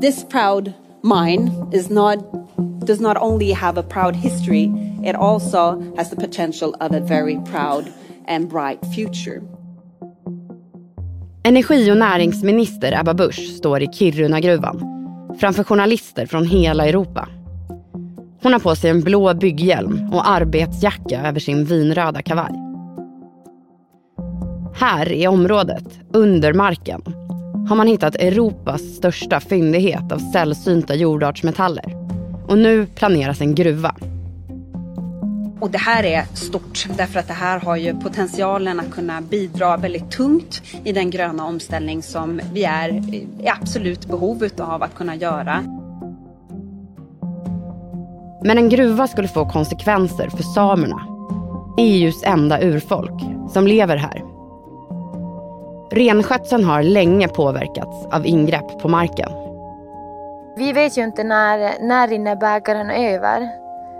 this 0.00 0.24
proud 0.24 0.72
mine 1.02 1.50
is 1.72 1.90
not 1.90 2.18
does 2.86 3.00
not 3.00 3.16
only 3.16 3.52
have 3.52 3.78
a 3.78 3.82
proud 3.82 4.16
history, 4.16 4.70
it 5.04 5.16
also 5.16 5.94
has 5.96 6.10
the 6.10 6.16
potential 6.16 6.74
of 6.80 6.92
a 6.92 7.00
very 7.00 7.38
proud 7.50 7.92
and 8.28 8.48
bright 8.48 8.78
future. 8.94 9.40
Energi 11.46 11.90
och 11.90 11.96
näringsminister 11.96 13.00
Ebba 13.00 13.14
Busch 13.14 13.56
står 13.56 13.82
i 13.82 13.86
Kirunagruvan 13.86 14.94
framför 15.40 15.64
journalister 15.64 16.26
från 16.26 16.46
hela 16.46 16.86
Europa. 16.86 17.28
Hon 18.42 18.52
har 18.52 18.60
på 18.60 18.76
sig 18.76 18.90
en 18.90 19.00
blå 19.00 19.34
bygghjälm 19.34 20.08
och 20.12 20.28
arbetsjacka 20.28 21.28
över 21.28 21.40
sin 21.40 21.64
vinröda 21.64 22.22
kavaj. 22.22 22.52
Här 24.74 25.12
i 25.12 25.26
området, 25.26 25.98
under 26.12 26.52
marken, 26.52 27.02
har 27.68 27.76
man 27.76 27.86
hittat 27.86 28.16
Europas 28.16 28.82
största 28.82 29.40
fyndighet 29.40 30.12
av 30.12 30.18
sällsynta 30.18 30.94
jordartsmetaller. 30.94 31.96
Och 32.48 32.58
nu 32.58 32.86
planeras 32.86 33.40
en 33.40 33.54
gruva. 33.54 33.94
Och 35.60 35.70
det 35.70 35.78
här 35.78 36.04
är 36.04 36.24
stort 36.34 36.86
därför 36.96 37.20
att 37.20 37.28
det 37.28 37.34
här 37.34 37.60
har 37.60 37.76
ju 37.76 37.94
potentialen 38.00 38.80
att 38.80 38.90
kunna 38.90 39.20
bidra 39.20 39.76
väldigt 39.76 40.10
tungt 40.10 40.62
i 40.84 40.92
den 40.92 41.10
gröna 41.10 41.44
omställning 41.44 42.02
som 42.02 42.40
vi 42.52 42.64
är 42.64 42.88
i 43.14 43.48
absolut 43.60 44.06
behov 44.06 44.48
av 44.58 44.82
att 44.82 44.94
kunna 44.94 45.16
göra. 45.16 45.64
Men 48.44 48.58
en 48.58 48.68
gruva 48.68 49.06
skulle 49.06 49.28
få 49.28 49.50
konsekvenser 49.50 50.28
för 50.28 50.42
samerna. 50.42 51.06
EUs 51.78 52.22
enda 52.22 52.62
urfolk 52.62 53.22
som 53.52 53.66
lever 53.66 53.96
här. 53.96 54.33
Renskötseln 55.90 56.64
har 56.64 56.82
länge 56.82 57.28
påverkats 57.28 58.06
av 58.12 58.26
ingrepp 58.26 58.78
på 58.82 58.88
marken. 58.88 59.30
Vi 60.56 60.72
vet 60.72 60.98
ju 60.98 61.04
inte 61.04 61.24
när, 61.24 61.74
när 61.80 62.08
rinner 62.08 62.36
bägaren 62.36 62.90
över. 62.90 63.48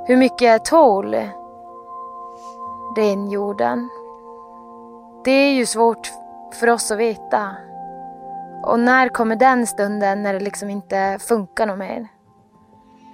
Hur 0.06 0.16
mycket 0.16 0.64
tål 0.64 1.16
renjorden? 2.96 3.88
Det 5.24 5.30
är 5.30 5.52
ju 5.52 5.66
svårt 5.66 6.12
för 6.60 6.68
oss 6.68 6.90
att 6.90 6.98
veta. 6.98 7.56
Och 8.62 8.80
när 8.80 9.08
kommer 9.08 9.36
den 9.36 9.66
stunden 9.66 10.22
när 10.22 10.32
det 10.32 10.40
liksom 10.40 10.70
inte 10.70 11.18
funkar 11.20 11.66
något 11.66 11.78
mer? 11.78 12.08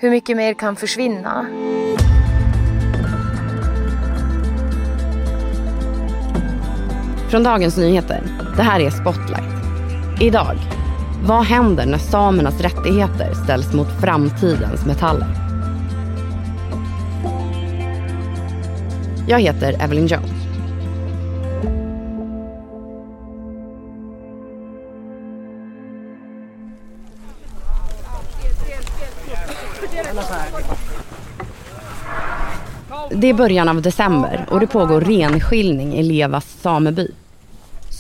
Hur 0.00 0.10
mycket 0.10 0.36
mer 0.36 0.54
kan 0.54 0.76
försvinna? 0.76 1.46
Från 7.30 7.42
Dagens 7.42 7.76
Nyheter. 7.76 8.22
Det 8.56 8.62
här 8.62 8.80
är 8.80 8.90
Spotlight. 8.90 10.20
Idag. 10.20 10.56
Vad 11.24 11.44
händer 11.44 11.86
när 11.86 11.98
samernas 11.98 12.60
rättigheter 12.60 13.34
ställs 13.44 13.72
mot 13.72 14.00
framtidens 14.00 14.86
metaller? 14.86 15.28
Jag 19.28 19.40
heter 19.40 19.82
Evelyn 19.82 20.06
Jones. 20.06 20.30
Det 33.10 33.26
är 33.26 33.34
början 33.34 33.68
av 33.68 33.82
december 33.82 34.46
och 34.50 34.60
det 34.60 34.66
pågår 34.66 35.00
renskiljning 35.00 35.94
i 35.94 36.02
Levas 36.02 36.56
sameby. 36.60 37.10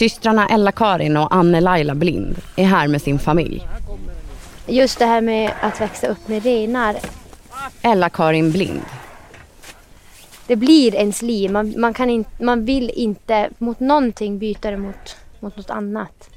Systrarna 0.00 0.48
Ella-Karin 0.48 1.16
och 1.16 1.34
Anne-Laila 1.34 1.94
Blind 1.94 2.36
är 2.56 2.64
här 2.64 2.88
med 2.88 3.02
sin 3.02 3.18
familj. 3.18 3.68
Just 4.66 4.98
det 4.98 5.06
här 5.06 5.20
med 5.20 5.52
att 5.60 5.80
växa 5.80 6.06
upp 6.06 6.28
med 6.28 6.42
renar. 6.42 6.96
Ella-Karin 7.82 8.52
Blind. 8.52 8.82
Det 10.46 10.56
blir 10.56 10.94
ens 10.94 11.22
liv. 11.22 11.50
Man, 11.50 11.74
man, 11.80 11.94
kan 11.94 12.10
in, 12.10 12.24
man 12.38 12.64
vill 12.64 12.90
inte 12.90 13.50
mot 13.58 13.80
någonting 13.80 14.38
byta 14.38 14.70
det 14.70 14.76
mot, 14.76 15.16
mot 15.40 15.56
något 15.56 15.70
annat. 15.70 16.30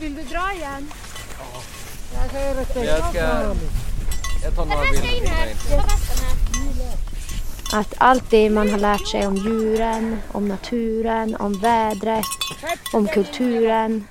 Vill 0.00 0.14
du 0.14 0.22
dra 0.22 0.52
igen? 0.52 0.90
Jag 2.74 3.08
ska... 3.10 3.20
Jag 4.44 4.54
tar 4.56 4.66
några 4.66 4.82
bilder. 4.90 6.45
Att 7.72 7.94
allt 7.98 8.30
det 8.30 8.50
man 8.50 8.70
har 8.70 8.78
lärt 8.78 9.06
sig 9.06 9.26
om 9.26 9.36
djuren, 9.36 10.16
om 10.32 10.48
naturen, 10.48 11.36
om 11.38 11.52
vädret, 11.52 12.24
om 12.92 13.06
kulturen, 13.06 14.04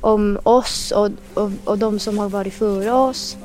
om 0.00 0.38
oss 0.42 0.90
och, 0.90 1.08
och, 1.34 1.50
och 1.64 1.78
de 1.78 1.98
som 1.98 2.18
har 2.18 2.28
varit 2.28 2.54
före 2.54 2.92
oss. 2.92 3.36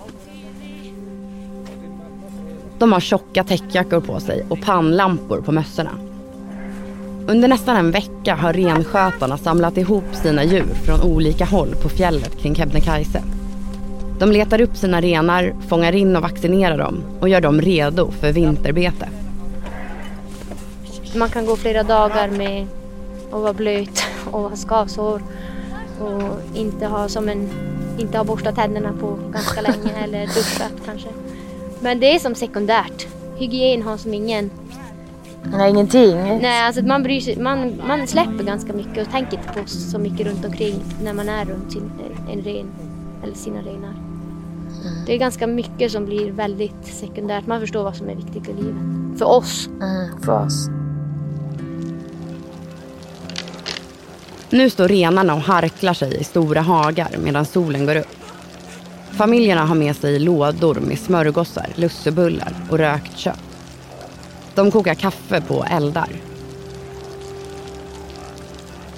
De 2.79 2.93
har 2.93 2.99
tjocka 2.99 3.43
täckjackor 3.43 3.99
på 3.99 4.19
sig 4.19 4.45
och 4.49 4.61
pannlampor 4.61 5.41
på 5.41 5.51
mössorna. 5.51 5.91
Under 7.27 7.47
nästan 7.47 7.77
en 7.77 7.91
vecka 7.91 8.35
har 8.35 8.53
renskötarna 8.53 9.37
samlat 9.37 9.77
ihop 9.77 10.15
sina 10.23 10.43
djur 10.43 10.73
från 10.85 11.01
olika 11.01 11.45
håll 11.45 11.75
på 11.83 11.89
fjället 11.89 12.37
kring 12.37 12.55
Kebnekaise. 12.55 13.23
De 14.19 14.31
letar 14.31 14.61
upp 14.61 14.77
sina 14.77 15.01
renar, 15.01 15.53
fångar 15.67 15.95
in 15.95 16.15
och 16.15 16.21
vaccinerar 16.21 16.77
dem 16.77 17.03
och 17.19 17.29
gör 17.29 17.41
dem 17.41 17.61
redo 17.61 18.11
för 18.11 18.31
vinterbete. 18.31 19.09
Man 21.17 21.29
kan 21.29 21.45
gå 21.45 21.55
flera 21.55 21.83
dagar 21.83 22.29
med 22.29 22.67
att 23.31 23.41
vara 23.41 23.53
blöt 23.53 24.03
och 24.31 24.39
ha 24.39 24.55
skavsår 24.55 25.21
och 25.99 26.57
inte 26.57 26.85
ha, 26.85 27.07
som 27.07 27.29
en, 27.29 27.49
inte 27.97 28.17
ha 28.17 28.23
borstat 28.23 28.55
tänderna 28.55 28.93
på 28.99 29.19
ganska 29.33 29.61
länge 29.61 29.91
eller 30.03 30.25
duschat 30.25 30.73
kanske. 30.85 31.09
Men 31.79 31.99
det 31.99 32.15
är 32.15 32.19
som 32.19 32.35
sekundärt. 32.35 33.07
Hygien 33.37 33.81
har 33.81 33.97
som 33.97 34.13
ingen... 34.13 34.51
Nej, 35.43 35.69
ingenting. 35.69 36.15
Nej, 36.41 36.63
alltså 36.63 36.81
man, 36.81 37.03
bryr 37.03 37.21
sig, 37.21 37.37
man, 37.37 37.81
man 37.87 38.07
släpper 38.07 38.43
ganska 38.43 38.73
mycket 38.73 39.07
och 39.07 39.13
tänker 39.13 39.37
inte 39.37 39.61
på 39.61 39.67
så 39.67 39.99
mycket 39.99 40.27
runt 40.27 40.45
omkring 40.45 40.83
när 41.03 41.13
man 41.13 41.29
är 41.29 41.45
runt 41.45 41.71
sin, 41.71 41.91
en 42.31 42.41
ren 42.41 42.67
eller 43.23 43.35
sina 43.35 43.59
renar. 43.59 43.93
Det 45.05 45.13
är 45.13 45.17
ganska 45.17 45.47
mycket 45.47 45.91
som 45.91 46.05
blir 46.05 46.31
väldigt 46.31 46.85
sekundärt. 46.85 47.47
Man 47.47 47.59
förstår 47.59 47.83
vad 47.83 47.95
som 47.95 48.09
är 48.09 48.15
viktigt 48.15 48.49
i 48.49 48.53
livet. 48.53 49.19
För 49.19 49.25
oss. 49.25 49.69
Mm, 49.81 50.21
för 50.21 50.45
oss. 50.45 50.69
Nu 54.49 54.69
står 54.69 54.87
renarna 54.87 55.33
och 55.33 55.41
harklar 55.41 55.93
sig 55.93 56.17
i 56.17 56.23
stora 56.23 56.61
hagar 56.61 57.09
medan 57.23 57.45
solen 57.45 57.85
går 57.85 57.95
upp. 57.95 58.17
Familjerna 59.11 59.65
har 59.65 59.75
med 59.75 59.95
sig 59.95 60.19
lådor 60.19 60.75
med 60.75 60.99
smörgåsar, 60.99 61.69
lussebullar 61.75 62.55
och 62.69 62.77
rökt 62.77 63.17
kött. 63.17 63.39
De 64.55 64.71
kokar 64.71 64.93
kaffe 64.93 65.41
på 65.41 65.65
eldar. 65.71 66.09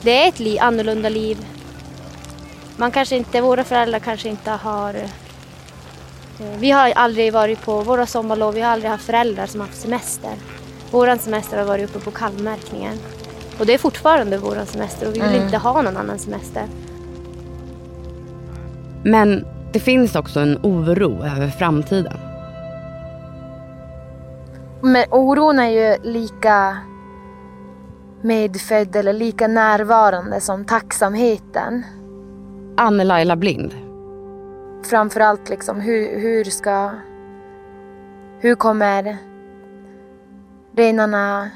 Det 0.02 0.24
är 0.24 0.28
ett 0.28 0.40
li 0.40 0.60
annorlunda 0.60 1.10
liv. 1.10 1.46
Man 2.78 2.92
kanske 2.92 3.16
inte, 3.16 3.42
våra 3.42 3.64
föräldrar 3.64 4.00
kanske 4.00 4.30
inte 4.30 4.52
har... 4.52 4.94
Eh, 4.94 5.10
vi 6.60 6.72
har 6.72 6.92
aldrig 6.92 7.34
varit 7.34 7.62
på 7.62 7.82
våra 7.82 8.06
sommarlov, 8.06 8.54
vi 8.54 8.62
har 8.62 8.72
aldrig 8.72 8.92
haft 8.92 9.06
föräldrar 9.06 9.46
som 9.46 9.62
haft 9.62 9.82
semester. 9.82 10.32
Vår 10.92 11.18
semester 11.18 11.58
har 11.58 11.66
varit 11.66 11.90
uppe 11.90 12.00
på 12.00 12.12
kalvmärkningen. 12.12 13.00
Och 13.60 13.66
det 13.66 13.74
är 13.74 13.78
fortfarande 13.78 14.38
våran 14.38 14.66
semester 14.66 15.08
och 15.08 15.16
vi 15.16 15.20
vill 15.20 15.30
Mm. 15.30 15.44
inte 15.44 15.58
ha 15.58 15.82
någon 15.82 15.98
annan 15.98 16.20
semester. 16.20 16.64
Men 19.04 19.46
det 19.72 19.80
finns 19.80 20.16
också 20.16 20.40
en 20.40 20.58
oro 20.64 21.24
över 21.24 21.48
framtiden. 21.48 22.18
Men 24.82 25.06
oron 25.12 25.60
är 25.60 25.70
ju 25.70 25.98
lika 26.12 26.78
medfödd 28.22 28.96
eller 28.96 29.14
lika 29.14 29.48
närvarande 29.48 30.42
som 30.42 30.66
tacksamheten. 30.66 31.84
Anne-Laila 32.78 33.36
Blind. 33.36 33.74
Framförallt 34.84 35.50
liksom 35.50 35.82
hur, 35.82 36.20
hur 36.20 36.44
ska... 36.44 36.90
Hur 38.40 38.56
kommer 38.56 39.18
renarna 40.76 41.50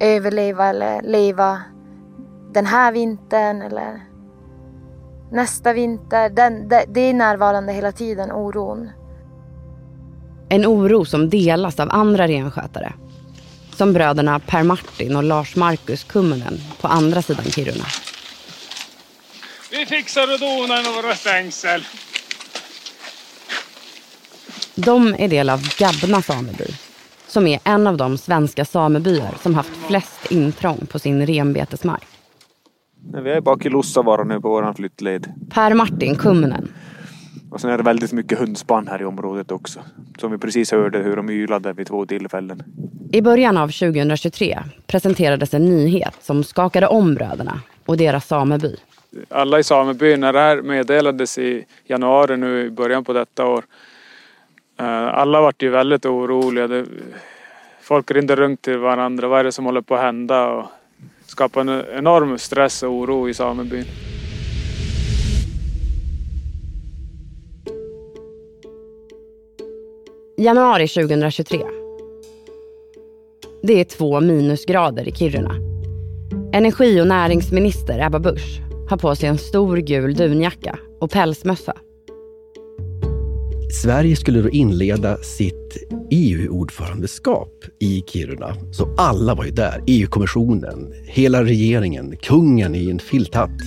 överleva 0.00 0.66
eller 0.66 1.02
leva 1.02 1.62
den 2.52 2.66
här 2.66 2.92
vintern 2.92 3.62
eller 3.62 4.00
nästa 5.32 5.72
vinter? 5.72 6.30
Den, 6.30 6.68
det, 6.68 6.84
det 6.88 7.00
är 7.00 7.14
närvarande 7.14 7.72
hela 7.72 7.92
tiden, 7.92 8.32
oron. 8.32 8.90
En 10.48 10.66
oro 10.66 11.04
som 11.04 11.30
delas 11.30 11.80
av 11.80 11.88
andra 11.92 12.28
renskötare. 12.28 12.92
Som 13.76 13.92
bröderna 13.92 14.38
Per 14.38 14.62
Martin 14.62 15.16
och 15.16 15.22
Lars 15.22 15.56
Markus 15.56 16.04
Kummunen 16.04 16.60
på 16.80 16.88
andra 16.88 17.22
sidan 17.22 17.44
Kiruna. 17.44 17.84
Vi 19.70 19.86
fixar 19.86 20.22
och 20.22 20.38
donar 20.40 21.02
några 21.02 21.14
stängsel. 21.14 21.84
De 24.74 25.14
är 25.18 25.28
del 25.28 25.50
av 25.50 25.60
Gabna 25.78 26.22
sameby. 26.22 26.66
Som 27.30 27.46
är 27.46 27.60
en 27.64 27.86
av 27.86 27.96
de 27.96 28.18
svenska 28.18 28.64
samebyar 28.64 29.34
som 29.42 29.54
haft 29.54 29.76
flest 29.86 30.32
intrång 30.32 30.86
på 30.92 30.98
sin 30.98 31.26
renbetesmark. 31.26 32.06
Vi 33.24 33.30
är 33.30 33.40
bak 33.40 33.66
i 33.66 33.68
Lussavaara 33.68 34.24
nu 34.24 34.40
på 34.40 34.48
våran 34.48 34.74
flyttled. 34.74 35.32
Per 35.50 35.74
Martin 35.74 36.16
Kummunen. 36.16 36.68
Och 37.50 37.60
sen 37.60 37.70
är 37.70 37.76
det 37.76 37.82
väldigt 37.82 38.12
mycket 38.12 38.38
hundspann 38.38 38.88
här 38.88 39.02
i 39.02 39.04
området 39.04 39.52
också. 39.52 39.80
Som 40.18 40.30
vi 40.30 40.38
precis 40.38 40.72
hörde 40.72 40.98
hur 40.98 41.16
de 41.16 41.30
ylade 41.30 41.72
vid 41.72 41.86
två 41.86 42.06
tillfällen. 42.06 42.62
I 43.12 43.22
början 43.22 43.56
av 43.56 43.68
2023 43.68 44.58
presenterades 44.86 45.54
en 45.54 45.64
nyhet 45.64 46.14
som 46.20 46.44
skakade 46.44 46.86
om 46.86 47.14
bröderna 47.14 47.60
och 47.86 47.96
deras 47.96 48.26
sameby. 48.26 48.76
Alla 49.28 49.58
i 49.58 49.64
samebyn, 49.64 50.20
när 50.20 50.32
det 50.32 50.38
här 50.38 50.62
meddelades 50.62 51.38
i 51.38 51.64
januari 51.84 52.36
nu 52.36 52.66
i 52.66 52.70
början 52.70 53.04
på 53.04 53.12
detta 53.12 53.46
år. 53.46 53.64
Eh, 54.80 55.14
alla 55.14 55.40
vart 55.40 55.62
ju 55.62 55.70
väldigt 55.70 56.06
oroliga. 56.06 56.84
Folk 57.80 58.10
ringde 58.10 58.36
runt 58.36 58.62
till 58.62 58.78
varandra. 58.78 59.28
Vad 59.28 59.40
är 59.40 59.44
det 59.44 59.52
som 59.52 59.64
håller 59.64 59.80
på 59.80 59.94
att 59.94 60.00
hända? 60.00 60.48
Och 60.48 60.66
skapade 61.26 61.72
en 61.72 61.98
enorm 61.98 62.38
stress 62.38 62.82
och 62.82 62.90
oro 62.90 63.28
i 63.28 63.34
samebyn. 63.34 63.84
Januari 70.38 70.88
2023. 70.88 71.60
Det 73.62 73.80
är 73.80 73.84
två 73.84 74.20
minusgrader 74.20 75.08
i 75.08 75.12
Kiruna. 75.12 75.54
Energi 76.52 77.00
och 77.00 77.06
näringsminister 77.06 78.06
Ebba 78.06 78.18
Busch 78.18 78.60
har 78.90 78.96
på 78.96 79.16
sig 79.16 79.28
en 79.28 79.38
stor 79.38 79.76
gul 79.76 80.14
dunjacka 80.14 80.78
och 81.00 81.10
pälsmössa. 81.10 81.76
Sverige 83.72 84.16
skulle 84.16 84.42
då 84.42 84.50
inleda 84.50 85.16
sitt 85.16 85.76
EU-ordförandeskap 86.10 87.64
i 87.80 88.02
Kiruna. 88.06 88.54
Så 88.72 88.94
alla 88.96 89.34
var 89.34 89.44
ju 89.44 89.50
där. 89.50 89.84
EU-kommissionen, 89.86 90.92
hela 91.06 91.44
regeringen, 91.44 92.16
kungen 92.16 92.74
i 92.74 92.90
en 92.90 92.98
filthatt. 92.98 93.60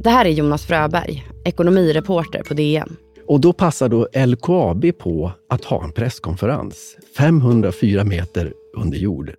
Det 0.00 0.10
här 0.10 0.24
är 0.24 0.30
Jonas 0.30 0.66
Fröberg, 0.66 1.26
ekonomireporter 1.44 2.42
på 2.42 2.54
DN. 2.54 2.96
Och 3.26 3.40
då 3.40 3.52
passar 3.52 3.88
då 3.88 4.08
LKAB 4.26 4.98
på 4.98 5.32
att 5.48 5.64
ha 5.64 5.84
en 5.84 5.92
presskonferens 5.92 6.96
504 7.16 8.04
meter 8.04 8.52
under 8.76 8.98
jord. 8.98 9.30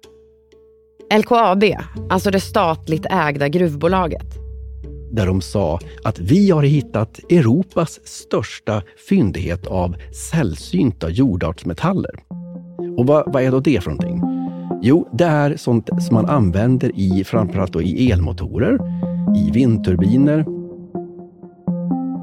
LKAB, 1.20 1.64
alltså 2.10 2.32
det 2.32 2.40
statligt 2.40 3.06
ägda 3.10 3.48
gruvbolaget. 3.48 4.47
Där 5.18 5.26
de 5.26 5.42
sa 5.42 5.80
att 6.04 6.20
vi 6.20 6.52
har 6.52 6.64
hittat 6.64 7.20
Europas 7.30 8.00
största 8.04 8.82
fyndighet 9.10 9.68
av 9.68 9.96
sällsynta 10.32 11.10
jordartsmetaller. 11.10 12.12
Och 12.98 13.08
vad, 13.08 13.34
vad 13.34 13.44
är 13.44 13.52
då 13.52 13.60
det 13.60 13.84
för 13.84 13.92
någonting? 13.92 14.22
Jo, 14.82 15.10
det 15.14 15.26
är 15.26 15.56
sånt 15.56 15.90
som 16.00 16.14
man 16.14 16.26
använder 16.26 16.92
i 16.96 17.24
framförallt 17.24 17.74
då 17.74 17.82
i 17.82 18.12
elmotorer, 18.12 18.80
i 19.38 19.52
vindturbiner. 19.52 20.46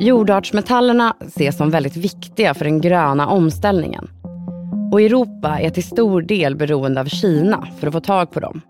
Jordartsmetallerna 0.00 1.16
ses 1.20 1.56
som 1.56 1.70
väldigt 1.70 1.96
viktiga 1.96 2.54
för 2.54 2.64
den 2.64 2.80
gröna 2.80 3.28
omställningen. 3.28 4.08
Och 4.92 5.00
Europa 5.00 5.58
är 5.60 5.70
till 5.70 5.84
stor 5.84 6.22
del 6.22 6.56
beroende 6.56 7.00
av 7.00 7.04
Kina 7.04 7.68
för 7.80 7.86
att 7.86 7.92
få 7.92 8.00
tag 8.00 8.30
på 8.30 8.40
dem. 8.40 8.60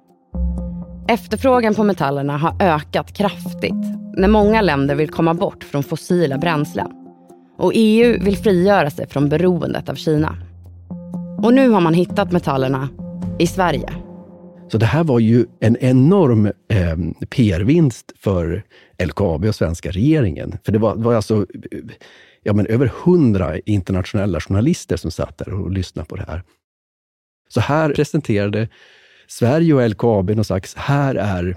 Efterfrågan 1.09 1.75
på 1.75 1.85
metallerna 1.85 2.39
har 2.39 2.57
ökat 2.61 3.13
kraftigt 3.13 4.04
när 4.17 4.29
många 4.29 4.63
länder 4.63 4.95
vill 4.95 5.11
komma 5.11 5.35
bort 5.35 5.65
från 5.65 5.83
fossila 5.83 6.39
bränslen. 6.39 6.91
Och 7.59 7.73
EU 7.75 8.25
vill 8.25 8.37
frigöra 8.37 8.91
sig 8.91 9.09
från 9.09 9.29
beroendet 9.29 9.89
av 9.89 9.95
Kina. 9.95 10.37
Och 11.43 11.55
nu 11.55 11.69
har 11.69 11.81
man 11.81 11.95
hittat 11.95 12.33
metallerna 12.33 12.89
i 13.39 13.47
Sverige. 13.47 13.91
Så 14.69 14.79
det 14.79 14.87
här 14.87 15.05
var 15.05 15.19
ju 15.19 15.47
en 15.61 15.77
enorm 15.77 16.47
eh, 16.47 17.27
PR-vinst 17.31 18.13
för 18.19 18.63
LKAB 19.05 19.45
och 19.45 19.55
svenska 19.55 19.91
regeringen. 19.91 20.59
För 20.65 20.73
det 20.73 20.79
var, 20.79 20.95
var 20.95 21.15
alltså 21.15 21.47
ja, 22.43 22.53
men 22.53 22.67
över 22.67 22.93
hundra 23.05 23.59
internationella 23.59 24.41
journalister 24.41 24.97
som 24.97 25.11
satt 25.11 25.39
där 25.39 25.53
och 25.53 25.71
lyssnade 25.71 26.09
på 26.09 26.17
det 26.17 26.25
här. 26.29 26.43
Så 27.49 27.61
här 27.61 27.91
presenterade 27.91 28.69
Sverige 29.27 29.75
och 29.75 29.91
LKAB 29.91 30.31
någon 30.31 30.45
slags, 30.45 30.75
här 30.75 31.15
är 31.15 31.57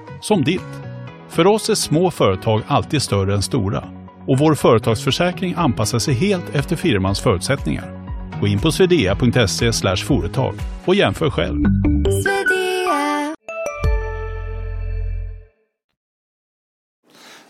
som 0.21 0.43
ditt. 0.43 0.61
För 1.29 1.47
oss 1.47 1.69
är 1.69 1.75
små 1.75 2.11
företag 2.11 2.61
alltid 2.67 3.01
större 3.01 3.33
än 3.33 3.41
stora 3.41 3.83
och 4.27 4.37
vår 4.37 4.55
företagsförsäkring 4.55 5.53
anpassar 5.57 5.99
sig 5.99 6.13
helt 6.13 6.55
efter 6.55 6.75
firmans 6.75 7.19
förutsättningar. 7.19 8.01
Gå 8.41 8.47
in 8.47 8.59
på 8.59 8.71
swedea.se 8.71 9.95
företag 9.95 10.55
och 10.85 10.95
jämför 10.95 11.29
själv. 11.29 11.65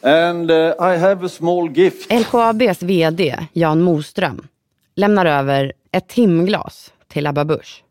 And 0.04 0.52
uh, 0.52 0.58
I 0.58 0.98
have 0.98 1.26
a 1.26 1.30
small 1.30 1.72
gift. 1.72 2.12
LKABs 2.14 2.84
VD 2.84 3.38
Jan 3.54 3.82
Moström 3.82 4.48
lämnar 4.96 5.26
över 5.26 5.74
ett 5.92 6.08
timglas 6.08 6.94
till 7.08 7.28
Ebba 7.28 7.46
Busch. 7.46 7.84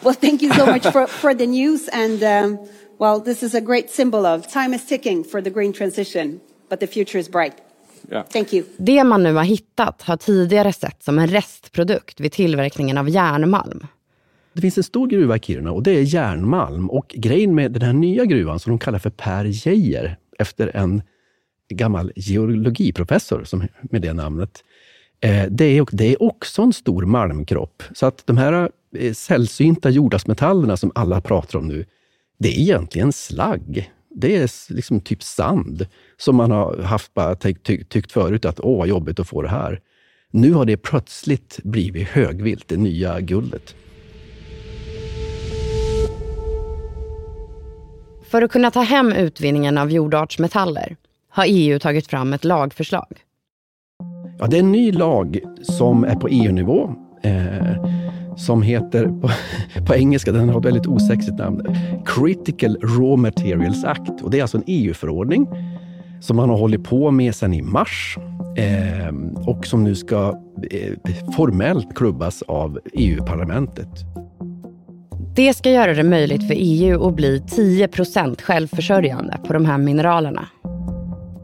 Well, 0.00 0.14
thank 0.14 0.42
you 0.42 0.52
so 0.54 0.66
much 0.66 0.82
for, 0.82 1.06
for 1.06 1.34
the 1.34 1.46
news. 1.46 1.88
And 1.88 2.22
um, 2.22 2.58
well, 3.02 3.24
this 3.24 3.42
is 3.42 3.54
a 3.54 3.60
great 3.60 3.90
symbol 3.90 4.26
of 4.26 4.48
time 4.52 4.76
is 4.76 4.86
ticking 4.86 5.24
for 5.24 5.42
the 5.42 5.50
green 5.50 5.72
transition, 5.72 6.40
but 6.68 6.80
the 6.80 6.86
future 6.86 7.18
is 7.18 7.30
bright. 7.30 7.52
Ja. 8.10 8.24
Thank 8.32 8.52
you. 8.52 8.64
Det 8.76 9.04
man 9.04 9.22
nu 9.22 9.34
har 9.34 9.44
hittat 9.44 10.02
har 10.02 10.16
tidigare 10.16 10.72
sett 10.72 11.02
som 11.02 11.18
en 11.18 11.28
restprodukt 11.28 12.20
vid 12.20 12.32
tillverkningen 12.32 12.98
av 12.98 13.08
järnmalm. 13.08 13.86
Det 14.52 14.60
finns 14.60 14.78
en 14.78 14.84
stor 14.84 15.06
gruva 15.06 15.36
i 15.36 15.40
Kiruna 15.40 15.72
och 15.72 15.82
det 15.82 15.90
är 15.90 16.02
järnmalm. 16.02 16.90
Och 16.90 17.14
grejen 17.18 17.54
med 17.54 17.72
den 17.72 17.82
här 17.82 17.92
nya 17.92 18.24
gruvan, 18.24 18.58
som 18.58 18.70
de 18.70 18.78
kallar 18.78 18.98
för 18.98 19.10
Per 19.10 19.44
Geijer, 19.44 20.16
efter 20.38 20.76
en 20.76 21.02
gammal 21.68 22.12
geologiprofessor 22.16 23.44
som, 23.44 23.68
med 23.82 24.02
det 24.02 24.12
namnet, 24.12 24.64
eh, 25.20 25.44
det, 25.50 25.64
är, 25.64 25.86
det 25.92 26.04
är 26.04 26.22
också 26.22 26.62
en 26.62 26.72
stor 26.72 27.02
malmkropp. 27.02 27.82
Så 27.94 28.06
att 28.06 28.26
de 28.26 28.36
här 28.36 28.70
eh, 28.96 29.12
sällsynta 29.12 29.90
jordartsmetallerna 29.90 30.76
som 30.76 30.92
alla 30.94 31.20
pratar 31.20 31.58
om 31.58 31.68
nu, 31.68 31.84
det 32.42 32.48
är 32.48 32.60
egentligen 32.60 33.12
slagg. 33.12 33.92
Det 34.14 34.36
är 34.36 34.72
liksom 34.74 35.00
typ 35.00 35.22
sand 35.22 35.86
som 36.16 36.36
man 36.36 36.50
har 36.50 36.78
haft 36.78 37.14
bara 37.14 37.34
ty, 37.34 37.54
ty, 37.54 37.84
tyckt 37.84 38.12
förut 38.12 38.44
att 38.44 38.60
åh, 38.60 38.78
vad 38.78 38.88
jobbigt 38.88 39.20
att 39.20 39.28
få 39.28 39.42
det 39.42 39.48
här. 39.48 39.80
Nu 40.30 40.52
har 40.52 40.64
det 40.64 40.76
plötsligt 40.76 41.60
blivit 41.64 42.08
högvilt, 42.08 42.68
det 42.68 42.76
nya 42.76 43.20
guldet. 43.20 43.74
För 48.30 48.42
att 48.42 48.50
kunna 48.50 48.70
ta 48.70 48.82
hem 48.82 49.12
utvinningen 49.12 49.78
av 49.78 49.90
jordartsmetaller 49.90 50.96
har 51.28 51.44
EU 51.48 51.78
tagit 51.78 52.06
fram 52.06 52.32
ett 52.32 52.44
lagförslag. 52.44 53.18
Ja, 54.38 54.46
det 54.46 54.56
är 54.56 54.60
en 54.60 54.72
ny 54.72 54.92
lag 54.92 55.38
som 55.62 56.04
är 56.04 56.14
på 56.14 56.28
EU-nivå. 56.28 56.94
Eh, 57.22 58.01
som 58.36 58.62
heter, 58.62 59.04
på, 59.04 59.30
på 59.86 59.94
engelska, 59.94 60.32
den 60.32 60.48
har 60.48 60.58
ett 60.58 60.66
väldigt 60.66 60.86
osexigt 60.86 61.38
namn, 61.38 61.76
Critical 62.06 62.76
Raw 62.82 63.16
Materials 63.16 63.84
Act. 63.84 64.22
Och 64.22 64.30
det 64.30 64.38
är 64.38 64.42
alltså 64.42 64.56
en 64.56 64.64
EU-förordning 64.66 65.46
som 66.20 66.36
man 66.36 66.50
har 66.50 66.56
hållit 66.56 66.84
på 66.84 67.10
med 67.10 67.34
sedan 67.34 67.54
i 67.54 67.62
mars 67.62 68.18
eh, 68.56 69.48
och 69.48 69.66
som 69.66 69.84
nu 69.84 69.94
ska 69.94 70.38
eh, 70.70 70.92
formellt 71.36 71.96
klubbas 71.96 72.42
av 72.42 72.78
EU-parlamentet. 72.92 73.88
Det 75.34 75.54
ska 75.54 75.70
göra 75.70 75.94
det 75.94 76.02
möjligt 76.02 76.46
för 76.46 76.54
EU 76.58 77.08
att 77.08 77.14
bli 77.14 77.38
10% 77.38 78.42
självförsörjande 78.42 79.38
på 79.46 79.52
de 79.52 79.64
här 79.64 79.78
mineralerna. 79.78 80.46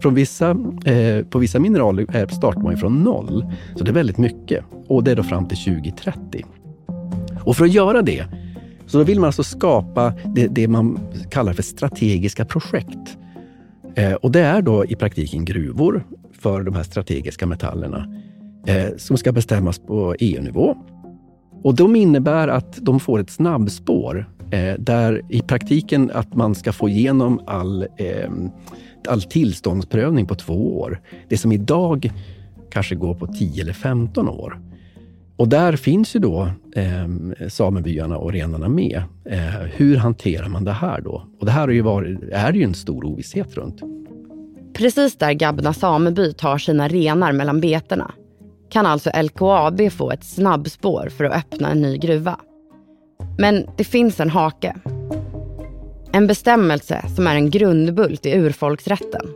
Från 0.02 0.14
vissa, 0.14 0.50
eh, 0.84 1.24
på 1.30 1.38
vissa 1.38 1.58
mineraler 1.58 2.26
startar 2.34 2.60
man 2.60 2.76
från 2.76 3.02
noll, 3.02 3.46
så 3.76 3.84
det 3.84 3.90
är 3.90 3.94
väldigt 3.94 4.18
mycket. 4.18 4.64
Och 4.88 5.04
det 5.04 5.10
är 5.10 5.16
då 5.16 5.22
fram 5.22 5.48
till 5.48 5.58
2030. 5.58 6.44
Och 7.48 7.56
för 7.56 7.64
att 7.64 7.72
göra 7.72 8.02
det, 8.02 8.24
så 8.86 8.98
då 8.98 9.04
vill 9.04 9.20
man 9.20 9.26
alltså 9.26 9.42
skapa 9.42 10.12
det, 10.34 10.46
det 10.46 10.68
man 10.68 10.98
kallar 11.30 11.52
för 11.52 11.62
strategiska 11.62 12.44
projekt. 12.44 13.18
Eh, 13.94 14.12
och 14.12 14.32
det 14.32 14.40
är 14.40 14.62
då 14.62 14.84
i 14.84 14.96
praktiken 14.96 15.44
gruvor 15.44 16.04
för 16.40 16.62
de 16.62 16.74
här 16.74 16.82
strategiska 16.82 17.46
metallerna 17.46 18.14
eh, 18.66 18.96
som 18.96 19.16
ska 19.16 19.32
bestämmas 19.32 19.78
på 19.78 20.14
EU-nivå. 20.18 20.76
Och 21.62 21.74
de 21.74 21.96
innebär 21.96 22.48
att 22.48 22.78
de 22.82 23.00
får 23.00 23.18
ett 23.18 23.30
snabbspår 23.30 24.26
Eh, 24.50 24.74
där 24.78 25.22
i 25.28 25.40
praktiken 25.40 26.10
att 26.14 26.34
man 26.34 26.54
ska 26.54 26.72
få 26.72 26.88
igenom 26.88 27.40
all, 27.46 27.82
eh, 27.96 28.30
all 29.08 29.22
tillståndsprövning 29.22 30.26
på 30.26 30.34
två 30.34 30.80
år. 30.80 31.00
Det 31.28 31.36
som 31.36 31.52
idag 31.52 32.12
kanske 32.70 32.94
går 32.94 33.14
på 33.14 33.26
10 33.26 33.62
eller 33.62 33.72
15 33.72 34.28
år. 34.28 34.60
Och 35.38 35.48
där 35.48 35.76
finns 35.76 36.16
ju 36.16 36.20
då 36.20 36.50
eh, 36.76 37.48
samebyarna 37.48 38.16
och 38.18 38.32
renarna 38.32 38.68
med. 38.68 39.02
Eh, 39.24 39.38
hur 39.76 39.96
hanterar 39.96 40.48
man 40.48 40.64
det 40.64 40.72
här 40.72 41.00
då? 41.00 41.26
Och 41.40 41.46
det 41.46 41.52
här 41.52 41.68
är 41.68 41.72
ju, 41.72 41.82
varit, 41.82 42.18
är 42.32 42.52
ju 42.52 42.62
en 42.62 42.74
stor 42.74 43.04
ovisshet 43.04 43.54
runt. 43.54 43.80
Precis 44.74 45.16
där 45.16 45.32
Gabna 45.32 45.72
sameby 45.72 46.32
tar 46.32 46.58
sina 46.58 46.88
renar 46.88 47.32
mellan 47.32 47.60
betena 47.60 48.12
kan 48.70 48.86
alltså 48.86 49.10
LKAB 49.22 49.92
få 49.92 50.10
ett 50.10 50.24
snabbspår 50.24 51.08
för 51.16 51.24
att 51.24 51.36
öppna 51.36 51.70
en 51.70 51.82
ny 51.82 51.98
gruva. 51.98 52.36
Men 53.38 53.66
det 53.76 53.84
finns 53.84 54.20
en 54.20 54.30
hake. 54.30 54.76
En 56.12 56.26
bestämmelse 56.26 57.04
som 57.16 57.26
är 57.26 57.34
en 57.34 57.50
grundbult 57.50 58.26
i 58.26 58.32
urfolksrätten. 58.32 59.26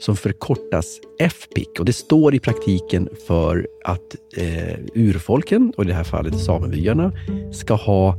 Som 0.00 0.16
förkortas 0.16 1.00
FPIC 1.18 1.68
och 1.78 1.84
det 1.84 1.92
står 1.92 2.34
i 2.34 2.40
praktiken 2.40 3.08
för 3.26 3.68
att 3.84 4.16
eh, 4.36 4.78
urfolken, 4.94 5.72
och 5.76 5.84
i 5.84 5.86
det 5.86 5.94
här 5.94 6.04
fallet 6.04 6.38
samebyarna, 6.38 7.12
ska 7.52 7.74
ha 7.74 8.18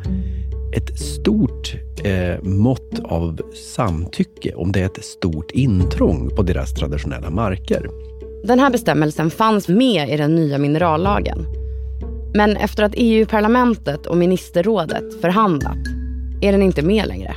ett 0.75 1.00
stort 1.00 1.75
eh, 2.03 2.43
mått 2.43 3.00
av 3.03 3.41
samtycke 3.75 4.53
om 4.55 4.71
det 4.71 4.79
är 4.81 4.85
ett 4.85 5.03
stort 5.03 5.51
intrång 5.51 6.29
på 6.35 6.43
deras 6.43 6.73
traditionella 6.73 7.29
marker. 7.29 7.89
Den 8.43 8.59
här 8.59 8.69
bestämmelsen 8.69 9.29
fanns 9.29 9.67
med 9.67 10.09
i 10.09 10.17
den 10.17 10.35
nya 10.35 10.57
minerallagen. 10.57 11.45
Men 12.33 12.57
efter 12.57 12.83
att 12.83 12.93
EU-parlamentet 12.95 14.05
och 14.05 14.17
ministerrådet 14.17 15.21
förhandlat 15.21 15.77
är 16.41 16.51
den 16.51 16.61
inte 16.61 16.81
med 16.81 17.07
längre. 17.07 17.35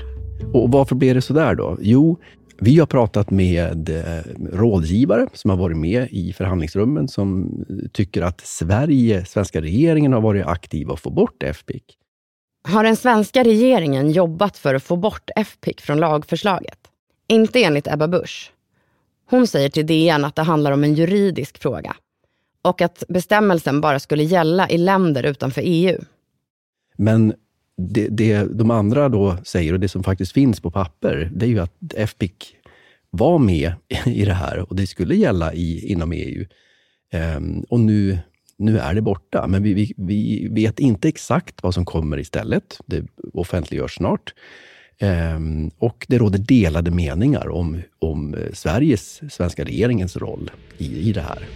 Och 0.52 0.72
varför 0.72 0.94
blev 0.94 1.14
det 1.14 1.22
så 1.22 1.32
där 1.32 1.54
då? 1.54 1.76
Jo, 1.80 2.18
vi 2.58 2.78
har 2.78 2.86
pratat 2.86 3.30
med 3.30 3.88
eh, 3.88 4.32
rådgivare 4.52 5.26
som 5.32 5.50
har 5.50 5.56
varit 5.56 5.76
med 5.76 6.08
i 6.10 6.32
förhandlingsrummen 6.32 7.08
som 7.08 7.50
tycker 7.92 8.22
att 8.22 8.40
Sverige, 8.40 9.24
svenska 9.24 9.60
regeringen 9.60 10.12
har 10.12 10.20
varit 10.20 10.46
aktiv 10.46 10.90
att 10.90 11.00
få 11.00 11.10
bort 11.10 11.42
FPIC. 11.42 11.82
Har 12.68 12.84
den 12.84 12.96
svenska 12.96 13.44
regeringen 13.44 14.10
jobbat 14.10 14.58
för 14.58 14.74
att 14.74 14.82
få 14.82 14.96
bort 14.96 15.30
FPIC 15.46 15.76
från 15.80 15.98
lagförslaget? 16.00 16.78
Inte 17.28 17.64
enligt 17.64 17.86
Ebba 17.86 18.08
Busch. 18.08 18.52
Hon 19.30 19.46
säger 19.46 19.68
till 19.68 19.86
DN 19.86 20.24
att 20.24 20.36
det 20.36 20.42
handlar 20.42 20.72
om 20.72 20.84
en 20.84 20.94
juridisk 20.94 21.58
fråga 21.58 21.96
och 22.62 22.80
att 22.80 23.04
bestämmelsen 23.08 23.80
bara 23.80 24.00
skulle 24.00 24.22
gälla 24.22 24.68
i 24.68 24.78
länder 24.78 25.22
utanför 25.22 25.62
EU. 25.64 26.00
Men 26.96 27.34
det, 27.76 28.08
det 28.08 28.58
de 28.58 28.70
andra 28.70 29.08
då 29.08 29.36
säger, 29.44 29.72
och 29.72 29.80
det 29.80 29.88
som 29.88 30.02
faktiskt 30.02 30.32
finns 30.32 30.60
på 30.60 30.70
papper, 30.70 31.30
det 31.34 31.46
är 31.46 31.50
ju 31.50 31.58
att 31.60 32.08
FPIC 32.08 32.32
var 33.10 33.38
med 33.38 33.72
i 34.06 34.24
det 34.24 34.34
här 34.34 34.58
och 34.58 34.76
det 34.76 34.86
skulle 34.86 35.14
gälla 35.14 35.54
i, 35.54 35.92
inom 35.92 36.12
EU. 36.12 36.40
Um, 36.40 37.20
ehm, 37.20 37.64
och 37.68 37.80
nu, 37.80 38.18
nu 38.58 38.78
är 38.78 38.94
det 38.94 39.02
borta, 39.02 39.46
men 39.46 39.62
vi, 39.62 39.74
vi, 39.74 39.92
vi 39.96 40.48
vet 40.50 40.78
inte 40.78 41.08
exakt 41.08 41.62
vad 41.62 41.74
som 41.74 41.84
kommer 41.84 42.18
istället. 42.18 42.78
Det 42.86 43.06
offentliggörs 43.32 43.94
snart. 43.94 44.34
Um, 45.36 45.70
och 45.78 46.06
det 46.08 46.18
råder 46.18 46.38
delade 46.38 46.90
meningar 46.90 47.48
om, 47.48 47.82
om 47.98 48.36
Sveriges, 48.52 49.32
svenska 49.34 49.64
regeringens 49.64 50.16
roll 50.16 50.50
i, 50.78 51.08
i 51.08 51.12
det 51.12 51.20
här. 51.20 51.48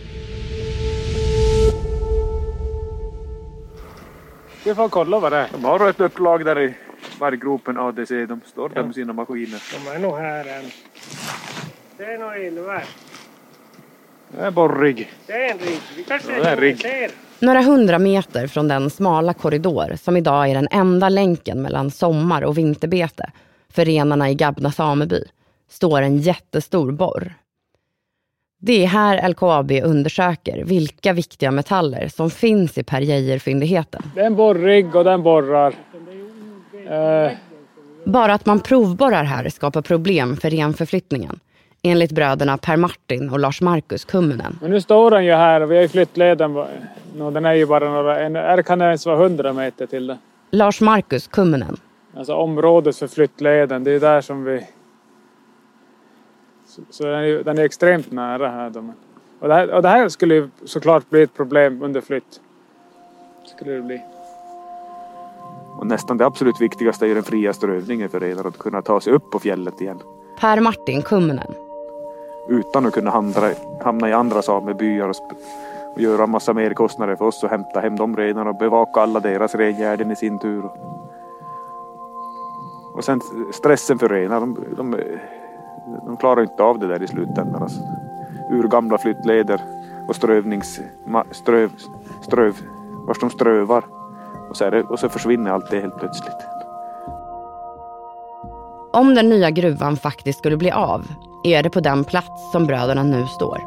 Vi 4.69 4.75
får 4.75 4.89
kolla 4.89 5.19
vad 5.19 5.33
det 5.33 5.39
är. 5.39 5.49
De 5.53 5.65
har 5.65 5.91
ett 5.91 6.01
upplag 6.01 6.45
där 6.45 6.61
i 6.61 6.75
varggropen 7.21 7.79
ADC. 7.79 8.27
De 8.27 8.41
står 8.47 8.69
där 8.69 8.83
med 8.83 8.95
sina 8.95 9.13
maskiner. 9.13 9.63
De 9.85 9.91
är 9.91 9.99
nog 9.99 10.17
här 10.17 10.59
än. 10.59 10.65
Det 11.97 12.05
är 12.05 12.19
nog 12.19 12.47
ilver. 12.47 12.85
Det 14.29 14.41
är 14.41 14.51
borrig. 14.51 15.13
Det 15.27 15.33
är 15.33 15.53
en 15.53 15.59
rigg. 15.59 15.81
Vi 15.97 16.05
kanske 16.05 16.33
Ja, 16.33 16.43
det 16.43 16.49
är 16.49 16.53
en 16.53 16.61
rigg. 16.61 16.81
ser. 16.81 17.11
Några 17.39 17.63
hundra 17.63 17.99
meter 17.99 18.47
från 18.47 18.69
den 18.69 18.91
smala 18.91 19.35
korridor 19.35 19.97
som 19.97 20.17
idag 20.17 20.51
är 20.51 20.55
den 20.55 20.69
enda 20.71 21.09
länken 21.09 21.63
mellan 21.63 21.91
sommar 21.91 22.43
och 22.43 22.59
vinterbete 22.59 23.31
för 23.69 23.85
renarna 23.85 24.31
i 24.31 24.35
Gabna 24.35 24.73
sameby 24.73 25.25
står 25.71 26.03
en 26.03 26.19
jättestor 26.19 26.93
borr. 26.93 27.35
Det 28.61 28.85
är 28.85 28.87
här 28.87 29.29
LKAB 29.29 29.71
undersöker 29.85 30.65
vilka 30.65 31.13
viktiga 31.13 31.51
metaller 31.51 32.09
som 32.09 32.31
finns 32.31 32.79
i 32.79 32.83
Per 32.83 33.01
Geijer-fyndigheten. 33.01 34.03
Det 34.15 34.21
är 34.21 34.27
en 34.27 34.37
borrig 34.37 34.97
och 34.97 35.05
den 35.05 35.23
borrar. 35.23 35.75
Eh, 36.89 37.33
Bara 38.05 38.35
att 38.35 38.47
man 38.47 38.61
provborrar 38.61 39.25
här 39.25 39.49
skapar 39.49 39.83
problem 39.83 40.37
för 40.37 40.51
renförflyttningen. 40.51 41.41
Enligt 41.83 42.13
bröderna 42.13 42.59
Per 42.59 42.77
Martin 42.77 43.31
och 43.31 43.39
Lars 43.39 43.61
Markus 43.61 44.05
Kumminen. 44.05 44.59
men 44.61 44.71
nu 44.71 44.81
står 44.81 45.11
den 45.11 45.25
ju 45.25 45.33
här 45.33 45.61
och 45.61 45.71
vi 45.71 45.75
har 45.75 45.83
ju 45.83 45.89
flyttleden. 45.89 46.55
Den 47.33 47.45
är 47.45 47.53
ju 47.55 47.67
bara 47.67 47.91
några, 47.91 48.21
en, 48.21 48.63
kan 48.63 48.79
det 48.79 48.85
ens 48.85 49.07
vara 49.07 49.23
100 49.23 49.53
meter 49.53 49.87
till 49.87 50.07
det. 50.07 50.19
Lars 50.51 50.81
Markus 50.81 51.27
Kumminen. 51.27 51.77
Alltså 52.17 52.35
området 52.35 52.97
för 52.97 53.07
flyttleden, 53.09 53.85
det 53.85 53.91
är 53.93 54.01
där 54.01 54.21
som 54.21 54.45
vi... 54.45 54.67
Så, 56.91 57.05
den, 57.05 57.15
är, 57.15 57.45
den 57.45 57.59
är 57.59 57.65
extremt 57.65 58.13
nära 58.13 58.49
här. 58.49 58.71
Då. 58.71 58.85
Och, 59.41 59.49
det 59.49 59.55
här 59.55 59.75
och 59.75 59.83
det 59.83 59.89
här 59.89 60.09
skulle 60.09 60.35
ju 60.35 60.49
såklart 60.65 61.11
bli 61.11 61.23
ett 61.23 61.35
problem 61.35 61.83
under 61.83 62.01
flytt. 62.01 62.41
Skulle 63.57 63.73
det 63.73 63.83
bli. 63.83 64.03
Och 65.79 65.87
nästan 65.87 66.17
det 66.17 66.27
absolut 66.27 66.61
viktigaste 66.61 67.05
är 67.05 67.09
ju 67.09 67.15
den 67.15 67.23
fria 67.23 67.53
strövningen 67.53 68.09
för 68.09 68.21
renar. 68.21 68.45
Att 68.45 68.59
kunna 68.59 68.83
ta 68.83 69.01
sig 69.01 69.13
upp 69.13 69.31
på 69.31 69.39
fjället 69.39 69.81
igen. 69.81 69.99
Per 70.41 70.61
Martin 70.61 71.03
Kumminen. 71.03 71.55
Utan 72.49 72.87
att 72.87 72.95
kunna 72.95 73.11
hamna, 73.11 73.53
hamna 73.85 74.09
i 74.09 74.13
andra 74.13 74.43
samebyar 74.43 75.09
och, 75.09 75.17
och 75.95 76.01
göra 76.01 76.27
massa 76.27 76.53
merkostnader 76.53 77.17
för 77.17 77.25
oss 77.25 77.45
att 77.45 77.51
hämta 77.51 77.81
hem 77.81 77.97
de 77.97 78.17
renarna 78.17 78.51
och 78.51 78.57
bevaka 78.57 79.01
alla 79.01 79.21
deras 79.21 79.55
rengärden 79.55 80.11
i 80.11 80.17
sin 80.17 80.39
tur. 80.39 80.71
Och 82.95 83.05
sen 83.05 83.21
stressen 83.53 83.99
för 83.99 84.09
renar. 84.09 84.41
De, 84.41 84.65
de, 84.77 84.97
de 86.07 86.17
klarar 86.17 86.43
inte 86.43 86.63
av 86.63 86.79
det 86.79 86.87
där 86.87 87.03
i 87.03 87.07
slutändan. 87.07 87.63
Alltså. 87.63 87.81
Urgamla 88.51 88.99
flyttleder 88.99 89.61
och 90.09 90.17
strövnings... 90.17 90.81
Ströv, 91.31 91.71
ströv, 92.23 92.57
vars 93.07 93.19
de 93.21 93.31
strövar. 93.31 93.85
Och 94.51 94.57
så, 94.57 94.71
det, 94.71 94.83
och 94.83 94.99
så 94.99 95.09
försvinner 95.09 95.51
allt 95.51 95.71
det 95.71 95.81
helt 95.81 95.99
plötsligt. 95.99 96.47
Om 98.93 99.15
den 99.15 99.29
nya 99.29 99.51
gruvan 99.51 99.97
faktiskt 99.97 100.39
skulle 100.39 100.57
bli 100.57 100.71
av 100.71 101.07
är 101.45 101.63
det 101.63 101.71
på 101.71 101.81
den 101.81 102.05
plats 102.05 102.53
som 102.53 102.67
bröderna 102.67 103.03
nu 103.03 103.27
står. 103.27 103.59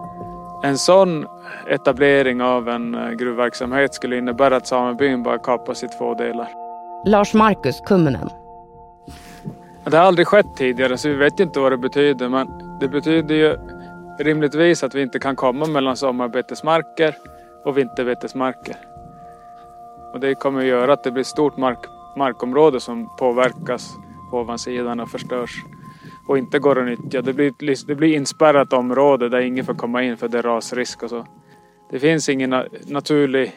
En 0.63 0.77
sån 0.77 1.25
etablering 1.67 2.41
av 2.41 2.69
en 2.69 2.95
eh, 2.95 3.09
gruvverksamhet 3.11 3.93
skulle 3.93 4.17
innebära 4.17 4.55
att 4.55 4.67
samebyn 4.67 5.23
bara 5.23 5.37
kapas 5.37 5.83
i 5.83 5.87
två 5.87 6.13
delar. 6.13 6.47
Lars 7.05 7.33
Markus 7.33 7.81
Kumminen. 7.81 8.29
Det 9.85 9.97
har 9.97 10.05
aldrig 10.05 10.27
skett 10.27 10.55
tidigare 10.57 10.97
så 10.97 11.09
vi 11.09 11.15
vet 11.15 11.39
inte 11.39 11.59
vad 11.59 11.71
det 11.71 11.77
betyder 11.77 12.29
men 12.29 12.47
det 12.79 12.88
betyder 12.88 13.35
ju 13.35 13.57
rimligtvis 14.19 14.83
att 14.83 14.95
vi 14.95 15.01
inte 15.01 15.19
kan 15.19 15.35
komma 15.35 15.65
mellan 15.65 15.97
sommarbetesmarker 15.97 17.15
och 17.65 17.77
vinterbetesmarker. 17.77 18.75
Och 20.13 20.19
det 20.19 20.35
kommer 20.35 20.59
att 20.59 20.65
göra 20.65 20.93
att 20.93 21.03
det 21.03 21.11
blir 21.11 21.21
ett 21.21 21.27
stort 21.27 21.57
mark, 21.57 21.79
markområde 22.17 22.79
som 22.79 23.15
påverkas 23.17 23.89
på 24.31 24.38
ovansidan 24.38 25.00
och 25.00 25.09
förstörs 25.09 25.51
och 26.27 26.38
inte 26.38 26.59
går 26.59 26.79
att 26.79 26.85
nyttja. 26.85 27.21
Det 27.21 27.33
blir, 27.33 27.47
ett 27.71 27.88
det 27.88 27.95
blir 27.95 28.15
inspärrat 28.15 28.73
område 28.73 29.29
där 29.29 29.39
ingen 29.39 29.65
får 29.65 29.73
komma 29.73 30.03
in 30.03 30.17
för 30.17 30.27
det 30.27 30.38
är 30.38 30.43
rasrisk 30.43 31.03
och 31.03 31.09
så. 31.09 31.25
Det 31.91 32.00
finns 32.00 32.29
ingen 32.29 32.53
na- 32.53 32.91
naturlig 32.91 33.51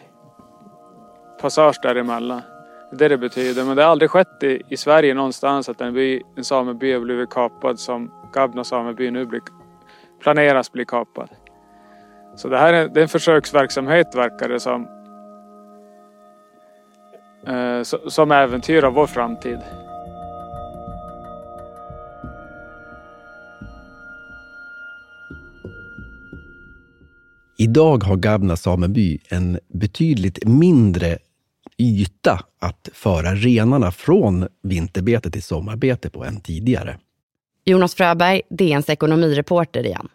passage 1.40 1.80
däremellan. 1.82 2.40
Det 2.90 3.04
är 3.04 3.08
det 3.08 3.08
det 3.08 3.18
betyder. 3.18 3.64
Men 3.64 3.76
det 3.76 3.82
har 3.82 3.90
aldrig 3.90 4.10
skett 4.10 4.42
i, 4.42 4.62
i 4.68 4.76
Sverige 4.76 5.14
någonstans 5.14 5.68
att 5.68 5.80
en, 5.80 5.94
by, 5.94 6.22
en 6.36 6.44
sameby 6.44 6.92
har 6.92 7.00
blivit 7.00 7.30
kapad 7.30 7.78
som 7.78 8.10
Gabna 8.32 8.64
sameby 8.64 9.10
nu 9.10 9.26
blir, 9.26 9.40
planeras 10.22 10.72
bli 10.72 10.84
kapad. 10.84 11.28
Så 12.36 12.48
det 12.48 12.58
här 12.58 12.72
är, 12.72 12.88
det 12.88 13.00
är 13.00 13.02
en 13.02 13.08
försöksverksamhet 13.08 14.14
verkar 14.14 14.48
det 14.48 14.60
som. 14.60 14.88
Eh, 17.46 17.82
som 18.08 18.30
äventyrar 18.30 18.90
vår 18.90 19.06
framtid. 19.06 19.58
Idag 27.56 28.04
har 28.04 28.16
Gabna 28.16 28.56
sameby 28.56 29.18
en 29.30 29.58
betydligt 29.68 30.44
mindre 30.44 31.18
yta 31.78 32.44
att 32.58 32.88
föra 32.92 33.34
renarna 33.34 33.92
från 33.92 34.48
vinterbete 34.62 35.30
till 35.30 35.42
sommarbete 35.42 36.10
på 36.10 36.24
än 36.24 36.40
tidigare. 36.40 36.98
Jonas 37.64 37.94
Fröberg, 37.94 38.42
DNs 38.50 38.88
ekonomireporter 38.88 39.86
igen. 39.86 40.08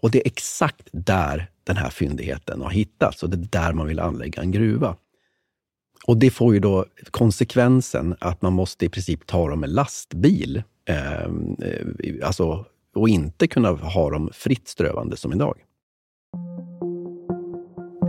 Och 0.00 0.10
det 0.10 0.18
är 0.18 0.26
exakt 0.26 0.88
där 0.92 1.50
den 1.64 1.76
här 1.76 1.90
fyndigheten 1.90 2.62
har 2.62 2.70
hittats 2.70 3.22
och 3.22 3.30
det 3.30 3.36
är 3.36 3.62
där 3.62 3.72
man 3.72 3.86
vill 3.86 4.00
anlägga 4.00 4.42
en 4.42 4.50
gruva. 4.50 4.96
Och 6.06 6.16
det 6.16 6.30
får 6.30 6.54
ju 6.54 6.60
då 6.60 6.86
konsekvensen 7.10 8.16
att 8.18 8.42
man 8.42 8.52
måste 8.52 8.84
i 8.84 8.88
princip 8.88 9.26
ta 9.26 9.48
dem 9.48 9.60
med 9.60 9.70
lastbil. 9.70 10.62
Eh, 10.88 11.30
alltså, 12.24 12.64
och 12.94 13.08
inte 13.08 13.46
kunna 13.46 13.70
ha 13.70 14.10
dem 14.10 14.30
fritt 14.32 14.68
strövande 14.68 15.16
som 15.16 15.32
idag. 15.32 15.58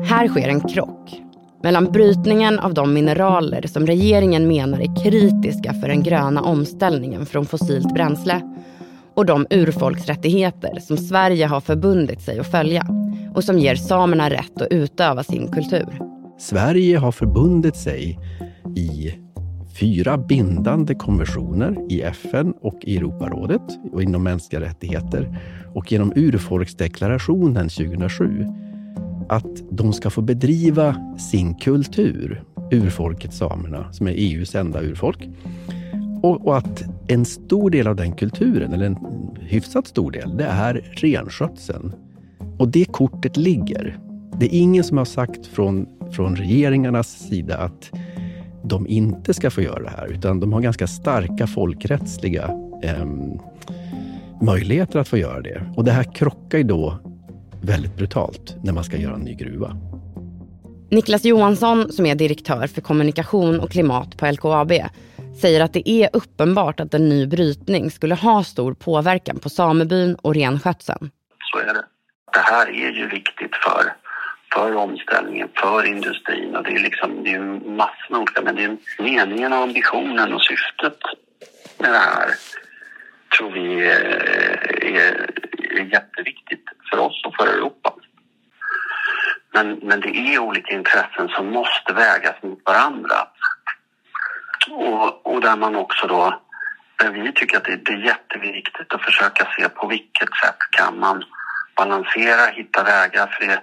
Här 0.06 0.28
sker 0.28 0.50
en 0.50 0.62
krock 0.62 1.22
mellan 1.64 1.92
brytningen 1.92 2.60
av 2.60 2.74
de 2.74 2.94
mineraler 2.94 3.68
som 3.68 3.88
regeringen 3.88 4.48
menar 4.48 4.80
är 4.80 5.04
kritiska 5.04 5.74
för 5.74 5.88
den 5.88 6.04
gröna 6.04 6.42
omställningen 6.42 7.26
från 7.26 7.46
fossilt 7.46 7.94
bränsle 7.94 8.42
och 9.14 9.26
de 9.26 9.48
urfolksrättigheter 9.50 10.80
som 10.80 10.98
Sverige 10.98 11.46
har 11.46 11.62
förbundit 11.62 12.22
sig 12.22 12.40
att 12.40 12.52
följa 12.52 12.88
och 13.36 13.44
som 13.44 13.60
ger 13.60 13.76
samerna 13.76 14.30
rätt 14.30 14.62
att 14.62 14.72
utöva 14.72 15.24
sin 15.24 15.52
kultur. 15.52 16.00
Sverige 16.40 16.98
har 16.98 17.12
förbundit 17.12 17.76
sig 17.76 18.20
i 18.76 19.14
fyra 19.80 20.18
bindande 20.18 20.96
konventioner 20.96 21.78
i 21.90 22.02
FN 22.02 22.54
och 22.62 22.80
i 22.82 22.98
Europarådet 22.98 23.62
och 23.94 24.04
inom 24.04 24.24
mänskliga 24.24 24.62
rättigheter 24.62 25.38
och 25.76 25.92
genom 25.92 26.14
urfolksdeklarationen 26.16 27.70
2007 27.70 28.46
att 29.30 29.62
de 29.72 29.94
ska 29.94 30.10
få 30.10 30.22
bedriva 30.22 31.16
sin 31.20 31.56
kultur, 31.56 32.44
urfolket 32.72 33.34
samerna, 33.34 33.94
som 33.94 34.08
är 34.08 34.12
EUs 34.12 34.56
enda 34.56 34.82
urfolk. 34.82 35.30
Och, 36.22 36.48
och, 36.48 36.58
att 36.58 36.84
en 37.08 37.26
stor 37.26 37.70
del 37.70 37.88
av 37.88 37.96
den 37.96 38.12
kulturen, 38.12 38.74
eller 38.74 38.86
en 38.86 38.98
hyfsat 39.40 39.88
stor 39.88 40.12
del, 40.12 40.38
det 40.38 40.46
är 40.46 40.74
renskötseln. 40.74 41.94
Och 42.58 42.68
det 42.68 42.86
kortet 42.86 43.38
ligger. 43.38 44.00
Det 44.40 44.46
är 44.46 44.60
ingen 44.60 44.84
som 44.84 44.98
har 44.98 45.06
sagt 45.06 45.46
från, 45.46 45.88
från 46.12 46.36
regeringarnas 46.36 47.08
sida 47.08 47.58
att 47.58 47.92
de 48.64 48.88
inte 48.88 49.34
ska 49.34 49.52
få 49.52 49.62
göra 49.62 49.84
det 49.84 49.90
här, 49.90 50.08
utan 50.08 50.40
de 50.40 50.54
har 50.54 50.62
ganska 50.62 50.88
starka 50.88 51.48
folkrättsliga 51.48 52.44
eh, 52.84 53.06
möjligheter 54.42 55.00
att 55.00 55.08
få 55.08 55.18
göra 55.18 55.42
det. 55.42 55.64
Och 55.76 55.84
det 55.84 55.92
här 55.92 56.04
krockar 56.04 56.58
ju 56.58 56.64
då 56.64 57.00
väldigt 57.64 57.96
brutalt 57.96 58.56
när 58.64 58.74
man 58.74 58.84
ska 58.84 58.98
göra 58.98 59.16
en 59.16 59.22
ny 59.22 59.36
gruva. 59.36 59.76
Niklas 60.92 61.26
Johansson, 61.26 61.92
som 61.92 62.06
är 62.06 62.16
direktör 62.16 62.68
för 62.68 62.82
kommunikation 62.82 63.60
och 63.60 63.72
klimat 63.72 64.18
på 64.18 64.26
LKAB, 64.26 64.72
säger 65.42 65.62
att 65.62 65.74
det 65.74 65.90
är 65.90 66.10
uppenbart 66.14 66.80
att 66.80 66.94
en 66.94 67.10
ny 67.10 67.28
brytning 67.28 67.92
skulle 67.92 68.16
ha 68.16 68.44
stor 68.44 68.74
påverkan 68.74 69.40
på 69.40 69.50
samebyn 69.50 70.16
och 70.16 70.36
renskötseln. 70.36 71.12
Så 71.52 71.60
är 71.60 71.74
det. 71.74 71.86
Det 72.34 72.40
här 72.40 72.68
är 72.68 72.92
ju 72.92 73.08
viktigt 73.08 73.56
för, 73.56 73.94
för 74.54 74.76
omställningen, 74.76 75.50
för 75.56 75.86
industrin 75.86 76.56
och 76.56 76.64
det 76.64 76.72
är 76.72 76.80
liksom, 76.80 77.24
det 77.24 77.32
är 77.32 77.40
massor 77.70 78.10
med 78.10 78.20
olika, 78.20 78.42
men 78.42 78.56
det 78.56 78.64
är 78.64 78.78
meningen 79.00 79.54
och 79.54 79.60
ambitionen 79.60 80.34
och 80.34 80.42
syftet 80.42 80.98
med 81.78 81.92
det 81.92 81.98
här 81.98 82.30
tror 83.38 83.52
vi 83.52 83.88
är, 83.88 84.02
är, 84.84 85.30
är 85.80 85.86
jätteviktigt 85.86 86.66
för 86.90 87.00
oss 87.00 87.22
och 87.26 87.36
för 87.36 87.48
Europa. 87.48 87.94
Men, 89.54 89.80
men 89.82 90.00
det 90.02 90.18
är 90.18 90.40
olika 90.40 90.74
intressen 90.74 91.30
som 91.30 91.52
måste 91.52 91.94
vägas 91.94 92.44
mot 92.44 92.62
varandra. 92.66 93.28
Och, 94.72 95.28
och 95.34 95.42
där 95.42 95.56
man 95.56 95.76
också 95.76 96.08
då, 96.08 96.42
där 96.96 97.12
vi 97.12 97.32
tycker 97.32 97.58
att 97.58 97.64
det, 97.64 97.76
det 97.76 97.92
är 97.92 98.06
jätteviktigt 98.06 98.94
att 98.94 99.02
försöka 99.02 99.48
se 99.58 99.70
på 99.70 99.88
vilket 99.88 100.36
sätt 100.44 100.58
kan 100.72 101.00
man 101.00 101.24
balansera, 101.76 102.52
hitta 102.52 102.84
vägar. 102.84 103.28
För 103.28 103.48
det, 103.48 103.62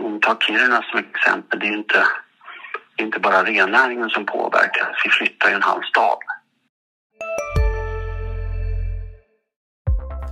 om 0.00 0.20
tar 0.20 0.36
Kiruna 0.40 0.82
som 0.82 0.98
exempel, 0.98 1.58
det 1.58 1.66
är 1.66 1.76
inte, 1.76 2.06
inte 2.96 3.18
bara 3.18 3.44
rennäringen 3.44 4.10
som 4.10 4.26
påverkas. 4.26 4.88
Vi 5.04 5.10
flyttar 5.10 5.48
ju 5.48 5.54
en 5.54 5.62
halv 5.62 5.82
stad. 5.82 6.18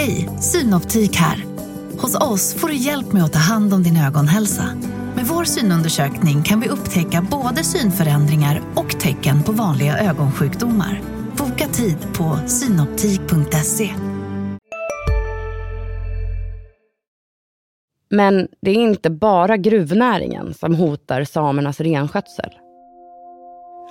Hej, 0.00 0.28
Synoptik 0.40 1.16
här. 1.16 1.44
Hos 1.98 2.14
oss 2.14 2.54
får 2.54 2.68
du 2.68 2.74
hjälp 2.74 3.12
med 3.12 3.24
att 3.24 3.32
ta 3.32 3.38
hand 3.38 3.74
om 3.74 3.82
din 3.82 3.96
ögonhälsa. 3.96 4.64
Med 5.16 5.26
vår 5.26 5.44
synundersökning 5.44 6.42
kan 6.42 6.60
vi 6.60 6.68
upptäcka 6.68 7.26
både 7.30 7.64
synförändringar 7.64 8.62
och 8.74 9.00
tecken 9.00 9.42
på 9.42 9.52
vanliga 9.52 9.98
ögonsjukdomar. 9.98 11.00
Boka 11.36 11.66
tid 11.66 11.96
på 12.16 12.38
synoptik.se. 12.46 13.90
Men 18.10 18.48
det 18.62 18.70
är 18.70 18.74
inte 18.74 19.10
bara 19.10 19.56
gruvnäringen 19.56 20.54
som 20.54 20.74
hotar 20.74 21.24
samernas 21.24 21.80
renskötsel. 21.80 22.50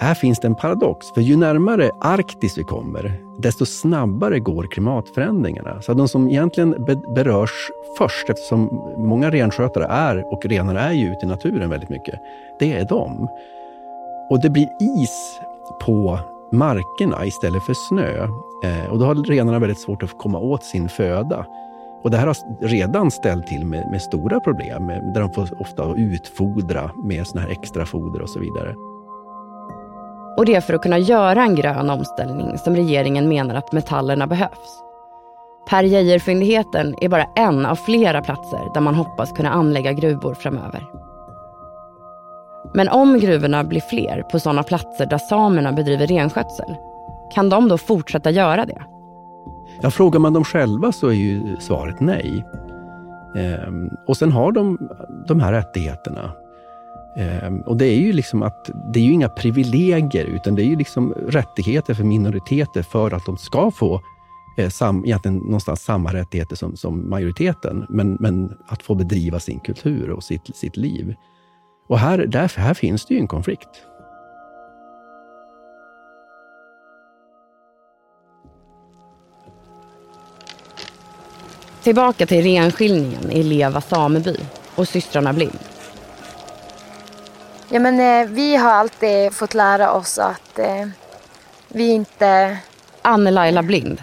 Här 0.01 0.13
finns 0.13 0.39
det 0.39 0.47
en 0.47 0.55
paradox, 0.55 1.11
för 1.11 1.21
ju 1.21 1.37
närmare 1.37 1.91
Arktis 2.01 2.57
vi 2.57 2.63
kommer, 2.63 3.19
desto 3.37 3.65
snabbare 3.65 4.39
går 4.39 4.63
klimatförändringarna. 4.63 5.81
Så 5.81 5.93
de 5.93 6.07
som 6.07 6.29
egentligen 6.29 6.85
berörs 7.15 7.69
först, 7.97 8.29
eftersom 8.29 8.65
många 8.97 9.31
renskötare 9.31 9.85
är, 9.85 10.33
och 10.33 10.45
renar 10.45 10.75
är 10.75 10.91
ju 10.91 11.11
ute 11.11 11.25
i 11.25 11.29
naturen 11.29 11.69
väldigt 11.69 11.89
mycket, 11.89 12.19
det 12.59 12.73
är 12.73 12.85
de. 12.85 13.27
Och 14.29 14.41
det 14.41 14.49
blir 14.49 14.67
is 14.79 15.39
på 15.81 16.19
markerna 16.51 17.25
istället 17.25 17.63
för 17.63 17.73
snö. 17.73 18.27
Eh, 18.63 18.91
och 18.91 18.99
då 18.99 19.05
har 19.05 19.15
renarna 19.15 19.59
väldigt 19.59 19.79
svårt 19.79 20.03
att 20.03 20.17
komma 20.17 20.39
åt 20.39 20.63
sin 20.63 20.89
föda. 20.89 21.45
Och 22.03 22.11
det 22.11 22.17
här 22.17 22.27
har 22.27 22.67
redan 22.67 23.11
ställt 23.11 23.47
till 23.47 23.65
med, 23.65 23.91
med 23.91 24.01
stora 24.01 24.39
problem, 24.39 24.87
där 24.87 25.21
de 25.21 25.33
får 25.33 25.61
ofta 25.61 25.93
utfodra 25.97 26.91
med 27.03 27.27
såna 27.27 27.41
här 27.41 27.49
extra 27.49 27.85
foder 27.85 28.21
och 28.21 28.29
så 28.29 28.39
vidare. 28.39 28.75
Och 30.39 30.45
det 30.45 30.55
är 30.55 30.61
för 30.61 30.73
att 30.73 30.81
kunna 30.81 30.97
göra 30.97 31.43
en 31.43 31.55
grön 31.55 31.89
omställning 31.89 32.57
som 32.57 32.75
regeringen 32.75 33.29
menar 33.29 33.55
att 33.55 33.71
metallerna 33.71 34.27
behövs. 34.27 34.83
Per 35.69 35.83
Geijer-fyndigheten 35.83 36.95
är 37.01 37.09
bara 37.09 37.25
en 37.35 37.65
av 37.65 37.75
flera 37.75 38.21
platser 38.21 38.73
där 38.73 38.81
man 38.81 38.95
hoppas 38.95 39.31
kunna 39.31 39.49
anlägga 39.49 39.93
gruvor 39.93 40.33
framöver. 40.33 40.85
Men 42.73 42.89
om 42.89 43.19
gruvorna 43.19 43.63
blir 43.63 43.81
fler 43.81 44.21
på 44.21 44.39
sådana 44.39 44.63
platser 44.63 45.05
där 45.05 45.17
samerna 45.17 45.71
bedriver 45.71 46.07
renskötsel, 46.07 46.75
kan 47.33 47.49
de 47.49 47.67
då 47.67 47.77
fortsätta 47.77 48.31
göra 48.31 48.65
det? 48.65 48.81
Ja, 49.81 49.91
frågar 49.91 50.19
man 50.19 50.33
dem 50.33 50.43
själva 50.43 50.91
så 50.91 51.07
är 51.07 51.13
ju 51.13 51.57
svaret 51.59 51.99
nej. 51.99 52.45
Ehm, 53.35 53.89
och 54.07 54.17
sen 54.17 54.31
har 54.31 54.51
de 54.51 54.89
de 55.27 55.39
här 55.39 55.51
rättigheterna 55.51 56.31
Ehm, 57.17 57.61
och 57.61 57.77
det 57.77 57.85
är 57.85 57.99
ju 57.99 58.13
liksom 58.13 58.43
att 58.43 58.69
det 58.93 58.99
är 58.99 59.03
ju 59.03 59.11
inga 59.11 59.29
privilegier, 59.29 60.25
utan 60.25 60.55
det 60.55 60.61
är 60.61 60.65
ju 60.65 60.75
liksom 60.75 61.13
rättigheter 61.13 61.93
för 61.93 62.03
minoriteter 62.03 62.83
för 62.83 63.11
att 63.11 63.25
de 63.25 63.37
ska 63.37 63.71
få 63.71 64.01
eh, 64.57 64.69
sam, 64.69 65.05
egentligen 65.05 65.37
någonstans 65.37 65.81
samma 65.81 66.13
rättigheter 66.13 66.55
som, 66.55 66.75
som 66.75 67.09
majoriteten, 67.09 67.85
men, 67.89 68.17
men 68.19 68.57
att 68.67 68.83
få 68.83 68.95
bedriva 68.95 69.39
sin 69.39 69.59
kultur 69.59 70.09
och 70.09 70.23
sitt, 70.23 70.55
sitt 70.55 70.77
liv. 70.77 71.15
Och 71.87 71.99
här, 71.99 72.25
därför, 72.27 72.61
här 72.61 72.73
finns 72.73 73.05
det 73.05 73.13
ju 73.13 73.19
en 73.19 73.27
konflikt. 73.27 73.69
Tillbaka 81.83 82.25
till 82.25 82.43
renskiljningen 82.43 83.31
i 83.31 83.43
Leva 83.43 83.81
sameby 83.81 84.35
och 84.75 84.87
systrarna 84.87 85.33
Blind. 85.33 85.68
Ja, 87.71 87.79
men, 87.79 87.99
eh, 87.99 88.27
vi 88.33 88.55
har 88.55 88.71
alltid 88.71 89.33
fått 89.33 89.53
lära 89.53 89.91
oss 89.91 90.17
att 90.17 90.59
eh, 90.59 90.87
vi 91.67 91.87
inte... 91.87 92.57
Anne-Laila 93.01 93.63
Blind. 93.63 94.01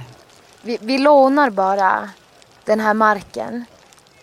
Vi, 0.62 0.78
vi 0.80 0.98
lånar 0.98 1.50
bara 1.50 2.10
den 2.64 2.80
här 2.80 2.94
marken 2.94 3.64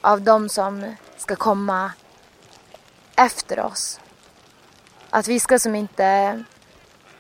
av 0.01 0.21
de 0.21 0.49
som 0.49 0.95
ska 1.17 1.35
komma 1.35 1.91
efter 3.15 3.59
oss. 3.59 3.99
Att 5.09 5.27
vi 5.27 5.39
ska 5.39 5.59
som 5.59 5.75
inte... 5.75 6.43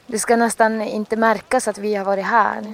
Det 0.07 0.19
ska 0.19 0.35
nästan 0.35 0.81
inte 0.81 1.15
märkas 1.15 1.67
att 1.67 1.77
vi 1.77 1.95
har 1.95 2.05
varit 2.05 2.25
här. 2.25 2.73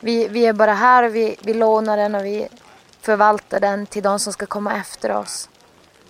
Vi, 0.00 0.28
vi 0.28 0.46
är 0.46 0.52
bara 0.52 0.74
här 0.74 1.02
och 1.02 1.14
vi, 1.14 1.36
vi 1.42 1.54
lånar 1.54 1.96
den 1.96 2.14
och 2.14 2.24
vi 2.24 2.48
förvaltar 3.00 3.60
den 3.60 3.86
till 3.86 4.02
de 4.02 4.18
som 4.18 4.32
ska 4.32 4.46
komma 4.46 4.76
efter 4.76 5.16
oss. 5.16 5.48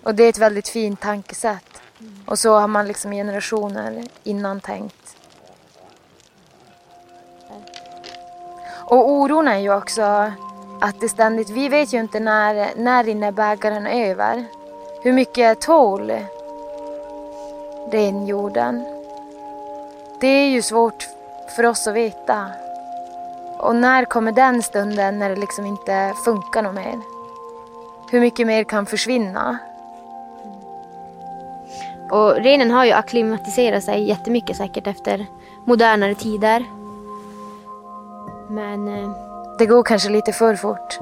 Och 0.03 0.15
det 0.15 0.25
är 0.25 0.29
ett 0.29 0.39
väldigt 0.39 0.69
fint 0.69 1.01
tankesätt. 1.01 1.83
Och 2.27 2.39
så 2.39 2.59
har 2.59 2.69
man 2.69 2.87
liksom 2.87 3.13
generationer 3.13 4.05
innan 4.25 4.61
tänkt. 4.61 5.17
Och 8.91 9.11
oron 9.11 9.49
är 9.49 9.59
ju 9.59 9.75
också 9.75 10.33
att 10.81 11.01
det 11.01 11.09
ständigt, 11.09 11.51
vi 11.51 11.69
vet 11.69 11.93
ju 11.93 12.01
inte 12.01 12.21
när, 12.21 12.71
när 12.77 13.05
rinner 13.05 13.33
bägaren 13.33 13.87
över. 13.87 14.45
Hur 15.03 15.13
mycket 15.13 15.61
tål 15.61 16.13
renjorden? 17.93 18.85
Det 20.21 20.27
är 20.27 20.49
ju 20.49 20.63
svårt 20.63 21.09
för 21.57 21.67
oss 21.67 21.87
att 21.87 21.95
veta. 21.95 22.47
Och 23.59 23.77
när 23.77 24.05
kommer 24.05 24.33
den 24.33 24.63
stunden 24.63 25.19
när 25.19 25.31
det 25.31 25.37
liksom 25.37 25.67
inte 25.67 26.15
funkar 26.25 26.63
något 26.63 26.75
mer? 26.75 27.01
Hur 28.11 28.21
mycket 28.21 28.47
mer 28.47 28.65
kan 28.65 28.87
försvinna? 28.87 29.59
Och 32.11 32.35
renen 32.35 32.71
har 32.71 32.85
ju 32.85 32.93
akklimatiserat 32.93 33.85
sig 33.85 34.09
jättemycket 34.09 34.57
säkert 34.57 34.87
efter 34.87 35.27
modernare 35.65 36.15
tider. 36.15 36.65
Men 38.49 38.89
eh, 38.89 39.11
Det 39.59 39.67
går 39.67 39.83
kanske 39.83 40.09
lite 40.09 40.33
för 40.33 40.55
fort. 40.55 40.99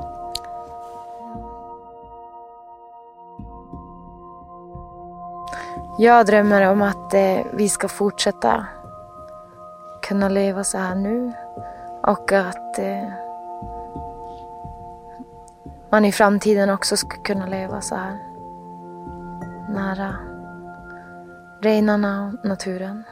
Jag 5.98 6.26
drömmer 6.26 6.70
om 6.70 6.82
att 6.82 7.14
eh, 7.14 7.38
vi 7.52 7.68
ska 7.68 7.88
fortsätta 7.88 8.66
kunna 10.02 10.28
leva 10.28 10.64
så 10.64 10.78
här 10.78 10.94
nu 10.94 11.32
och 12.02 12.32
att 12.32 12.78
eh, 12.78 13.08
man 15.90 16.04
i 16.04 16.12
framtiden 16.12 16.70
också 16.70 16.96
ska 16.96 17.22
kunna 17.22 17.46
leva 17.46 17.80
så 17.80 17.94
här 17.94 18.16
nära 19.68 20.35
renarna 21.60 22.32
och 22.42 22.48
naturen. 22.48 23.02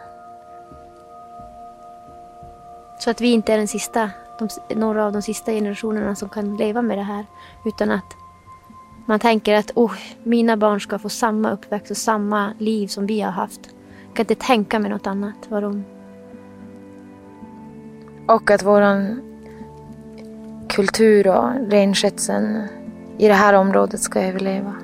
så 3.04 3.11
att 3.11 3.20
vi 3.20 3.33
inte 3.33 3.52
är 3.52 3.59
den 3.59 3.68
sista, 3.68 4.11
de, 4.38 4.48
några 4.74 5.07
av 5.07 5.12
de 5.12 5.22
sista 5.22 5.52
generationerna 5.52 6.14
som 6.14 6.28
kan 6.28 6.57
leva 6.57 6.83
med 6.83 6.98
det 6.98 7.02
här. 7.02 7.26
Utan 7.64 7.90
att 7.90 8.16
man 9.07 9.20
tänker 9.20 9.54
att 9.54 9.70
oh, 9.74 9.92
mina 10.22 10.57
barn 10.57 10.80
ska 10.80 10.98
få 10.98 11.09
samma 11.09 11.50
uppväxt 11.50 11.90
och 11.90 11.96
samma 11.96 12.52
liv 12.59 12.87
som 12.87 13.07
vi 13.07 13.20
har 13.20 13.30
haft. 13.30 13.61
Jag 14.07 14.16
kan 14.16 14.22
inte 14.22 14.46
tänka 14.46 14.78
mig 14.78 14.90
något 14.90 15.07
annat. 15.07 15.37
Vad 15.48 15.62
de... 15.62 15.85
Och 18.28 18.50
att 18.50 18.62
våran 18.62 19.20
kultur 20.68 21.28
och 21.28 21.70
renskötseln 21.70 22.68
i 23.18 23.28
det 23.28 23.35
här 23.35 23.54
området 23.54 24.00
ska 24.00 24.20
överleva. 24.20 24.74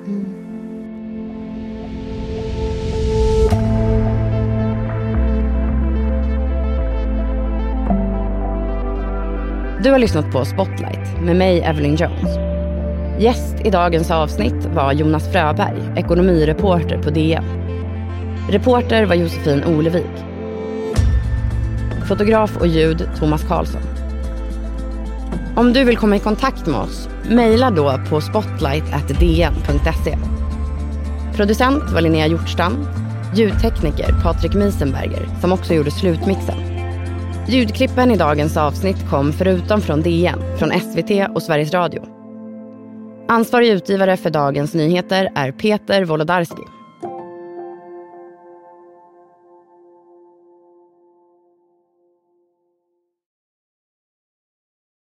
Du 9.83 9.91
har 9.91 9.99
lyssnat 9.99 10.31
på 10.31 10.45
Spotlight 10.45 11.21
med 11.21 11.35
mig, 11.35 11.61
Evelyn 11.61 11.95
Jones. 11.95 12.37
Gäst 13.19 13.55
i 13.65 13.69
dagens 13.69 14.11
avsnitt 14.11 14.65
var 14.75 14.93
Jonas 14.93 15.31
Fröberg, 15.31 15.77
ekonomireporter 15.97 16.97
på 16.97 17.09
DN. 17.09 17.43
Reporter 18.49 19.05
var 19.05 19.15
Josefin 19.15 19.63
Olevik. 19.63 20.11
Fotograf 22.07 22.57
och 22.57 22.67
ljud 22.67 23.09
Thomas 23.19 23.43
Karlsson. 23.43 23.81
Om 25.55 25.73
du 25.73 25.83
vill 25.83 25.97
komma 25.97 26.15
i 26.15 26.19
kontakt 26.19 26.67
med 26.67 26.79
oss, 26.79 27.09
mejla 27.29 27.71
då 27.71 27.99
på 28.09 28.21
spotlight.dn.se. 28.21 30.17
Producent 31.35 31.91
var 31.93 32.01
Linnea 32.01 32.27
Hjortstam, 32.27 32.87
ljudtekniker 33.35 34.15
Patrik 34.23 34.53
Miesenberger 34.53 35.27
som 35.41 35.51
också 35.51 35.73
gjorde 35.73 35.91
slutmixen. 35.91 36.70
Ljudklippen 37.51 38.11
i 38.11 38.17
dagens 38.17 38.57
avsnitt 38.57 39.09
kom 39.09 39.33
förutom 39.33 39.81
från 39.81 40.01
DN, 40.01 40.57
från 40.57 40.69
SVT 40.79 41.35
och 41.35 41.43
Sveriges 41.43 41.73
Radio. 41.73 42.03
Ansvarig 43.27 43.69
utgivare 43.69 44.17
för 44.17 44.29
dagens 44.29 44.73
nyheter 44.73 45.31
är 45.35 45.51
Peter 45.51 46.05
Wolodarski. 46.05 46.61